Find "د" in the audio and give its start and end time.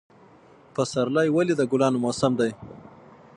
1.57-1.61